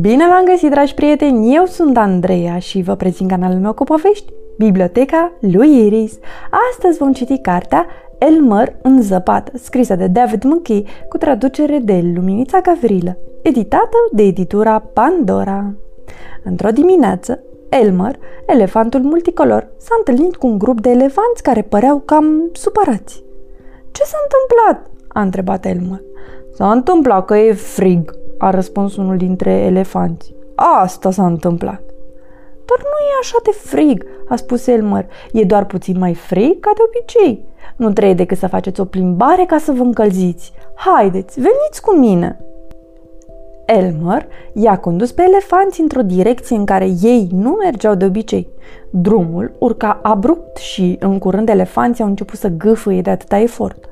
[0.00, 1.54] Bine v-am găsit, dragi prieteni!
[1.54, 6.18] Eu sunt Andreea și vă prezint canalul meu cu povești, Biblioteca lui Iris.
[6.70, 7.86] Astăzi vom citi cartea
[8.18, 14.78] Elmer în zăpadă, scrisă de David McKee cu traducere de Luminița Gavrilă, editată de editura
[14.78, 15.74] Pandora.
[16.44, 22.50] Într-o dimineață, Elmer, elefantul multicolor, s-a întâlnit cu un grup de elefanți care păreau cam
[22.52, 23.24] supărați.
[23.90, 26.00] Ce s-a întâmplat?" A întrebat Elmer.
[26.54, 30.34] S-a întâmplat că e frig," a răspuns unul dintre elefanți.
[30.54, 31.80] Asta s-a întâmplat.
[32.68, 35.06] Dar nu e așa de frig, a spus Elmer.
[35.32, 37.44] E doar puțin mai frig ca de obicei.
[37.76, 40.52] Nu trebuie decât să faceți o plimbare ca să vă încălziți.
[40.74, 42.40] Haideți, veniți cu mine!
[43.66, 48.48] Elmer i-a condus pe elefanți într-o direcție în care ei nu mergeau de obicei.
[48.90, 53.87] Drumul urca abrupt și în curând elefanții au început să gâfâie de atâta efort.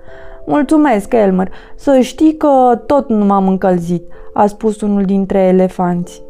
[0.46, 6.22] Mulțumesc, Elmer, să știi că tot nu m-am încălzit, a spus unul dintre elefanți.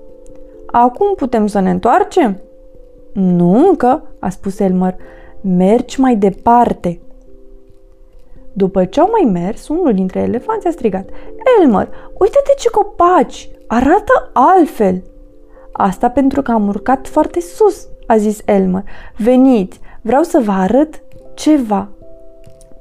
[0.66, 2.40] Acum putem să ne întoarcem?
[3.12, 4.96] Nu încă, a spus Elmer.
[5.40, 7.00] Mergi mai departe.
[8.52, 11.08] După ce au mai mers, unul dintre elefanți a strigat.
[11.60, 13.50] Elmer, uite-te ce copaci!
[13.66, 15.02] Arată altfel!
[15.72, 18.82] Asta pentru că am urcat foarte sus, a zis Elmer.
[19.16, 21.02] Veniți, vreau să vă arăt
[21.34, 21.88] ceva.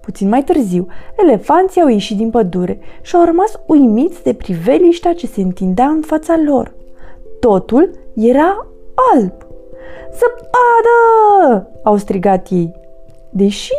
[0.05, 5.27] Puțin mai târziu, elefanții au ieșit din pădure și au rămas uimiți de priveliștea ce
[5.27, 6.73] se întindea în fața lor.
[7.39, 8.67] Totul era
[9.13, 9.33] alb.
[10.11, 11.67] Zăpadă!
[11.83, 12.73] au strigat ei.
[13.29, 13.73] Deși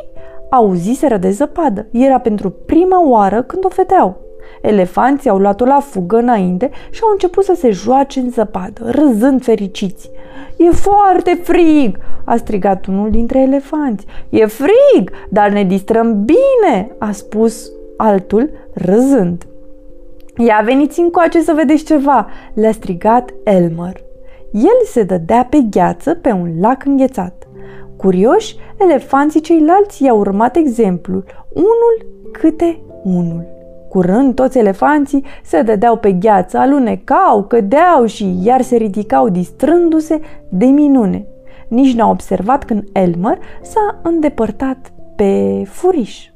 [0.51, 4.17] auziseră de zăpadă, era pentru prima oară când o vedeau.
[4.61, 9.43] Elefanții au luat-o la fugă înainte și au început să se joace în zăpadă, râzând
[9.43, 10.11] fericiți.
[10.57, 14.07] E foarte frig!" a strigat unul dintre elefanți.
[14.29, 19.47] E frig, dar ne distrăm bine!" a spus altul, râzând.
[20.37, 24.05] Ia veniți încoace să vedeți ceva!" le-a strigat Elmer.
[24.53, 27.47] El se dădea pe gheață pe un lac înghețat.
[27.97, 33.56] Curioși, elefanții ceilalți i-au urmat exemplul, unul câte unul.
[33.97, 40.65] Curând, toți elefanții se dădeau pe gheață, alunecau, cădeau și iar se ridicau distrându-se de
[40.65, 41.27] minune.
[41.69, 46.29] Nici n-au observat când Elmer s-a îndepărtat pe furiș.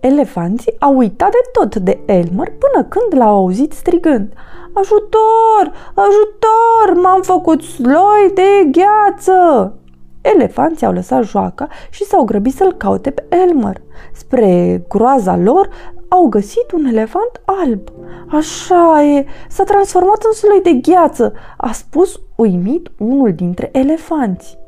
[0.00, 4.32] Elefanții au uitat de tot de Elmer până când l-au auzit strigând
[4.74, 5.72] Ajutor!
[5.94, 7.02] Ajutor!
[7.02, 9.74] M-am făcut sloi de gheață!
[10.20, 13.76] Elefanții au lăsat joaca și s-au grăbit să-l caute pe Elmer.
[14.12, 15.68] Spre groaza lor,
[16.12, 17.80] au găsit un elefant alb.
[18.30, 24.58] Așa e, s-a transformat în sloi de gheață, a spus uimit unul dintre elefanți.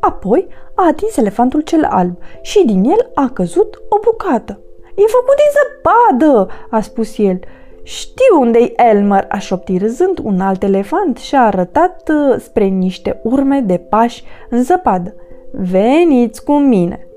[0.00, 4.60] Apoi a atins elefantul cel alb și din el a căzut o bucată.
[4.94, 7.40] E făcut din zăpadă, a spus el.
[7.82, 13.20] Știu unde-i Elmer, a șoptit râzând un alt elefant și a arătat uh, spre niște
[13.22, 15.14] urme de pași în zăpadă.
[15.52, 17.07] Veniți cu mine!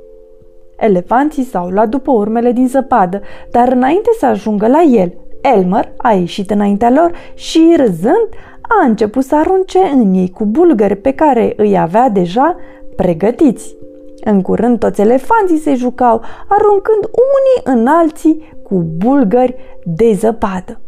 [0.81, 3.21] Elefanții s-au luat după urmele din zăpadă,
[3.51, 8.27] dar înainte să ajungă la el, Elmer a ieșit înaintea lor și, râzând,
[8.61, 12.55] a început să arunce în ei cu bulgări pe care îi avea deja
[12.95, 13.75] pregătiți.
[14.23, 19.55] În curând toți elefanții se jucau, aruncând unii în alții cu bulgări
[19.85, 20.79] de zăpadă.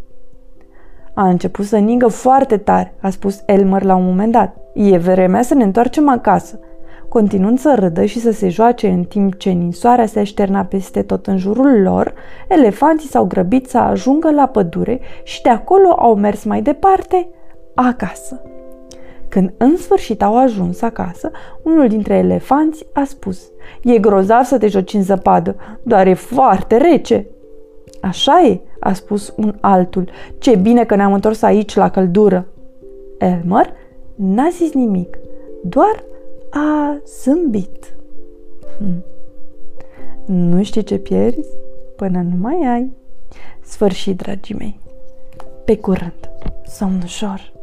[1.13, 4.55] A început să ningă foarte tare, a spus Elmer la un moment dat.
[4.73, 6.59] E vremea să ne întoarcem acasă.
[7.13, 11.27] Continuând să râdă și să se joace în timp ce ninsoarea se așterna peste tot
[11.27, 12.13] în jurul lor,
[12.47, 17.29] elefanții s-au grăbit să ajungă la pădure și de acolo au mers mai departe,
[17.75, 18.41] acasă.
[19.29, 21.31] Când în sfârșit au ajuns acasă,
[21.63, 23.51] unul dintre elefanți a spus
[23.83, 27.27] E grozav să te joci în zăpadă, doar e foarte rece.
[28.01, 30.09] Așa e, a spus un altul.
[30.37, 32.47] Ce bine că ne-am întors aici la căldură.
[33.17, 33.73] Elmer
[34.15, 35.17] n-a zis nimic,
[35.63, 36.03] doar
[36.53, 37.95] a zâmbit.
[38.77, 39.03] Hm.
[40.25, 41.49] Nu știi ce pierzi
[41.95, 42.91] până nu mai ai.
[43.63, 44.79] Sfârșit, dragii mei.
[45.65, 46.29] Pe curând.
[46.65, 47.53] Somn ușor.